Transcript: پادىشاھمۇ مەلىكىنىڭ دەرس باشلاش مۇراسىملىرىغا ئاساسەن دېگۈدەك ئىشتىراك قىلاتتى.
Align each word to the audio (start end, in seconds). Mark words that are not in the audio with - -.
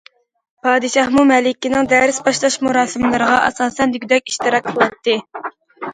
پادىشاھمۇ 0.67 1.25
مەلىكىنىڭ 1.31 1.89
دەرس 1.91 2.19
باشلاش 2.29 2.57
مۇراسىملىرىغا 2.69 3.37
ئاساسەن 3.45 3.97
دېگۈدەك 3.97 4.29
ئىشتىراك 4.33 4.71
قىلاتتى. 4.71 5.21